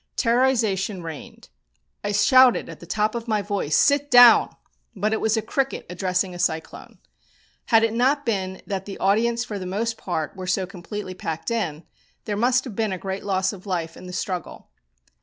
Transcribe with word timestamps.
Terrorisation 0.17 1.03
reigned. 1.03 1.49
I 2.03 2.11
shouted 2.11 2.69
at 2.69 2.79
the 2.79 2.87
top 2.87 3.13
of 3.13 3.27
my 3.27 3.43
voice, 3.43 3.75
"Sit 3.75 4.09
down!" 4.09 4.49
but 4.95 5.13
it 5.13 5.21
was 5.21 5.37
a 5.37 5.43
cricket 5.43 5.85
addressing 5.91 6.33
a 6.33 6.39
cyclone. 6.39 6.97
Had 7.67 7.83
it 7.83 7.93
not 7.93 8.25
been 8.25 8.63
that 8.65 8.85
the 8.85 8.97
audience 8.97 9.45
for 9.45 9.59
the 9.59 9.67
most 9.67 9.99
part 9.99 10.35
were 10.35 10.47
so 10.47 10.65
completely 10.65 11.13
packed 11.13 11.51
in, 11.51 11.83
there 12.25 12.35
must 12.35 12.63
have 12.63 12.75
been 12.75 12.91
a 12.91 12.97
great 12.97 13.23
loss 13.23 13.53
of 13.53 13.67
life 13.67 13.95
in 13.95 14.07
the 14.07 14.11
struggle. 14.13 14.71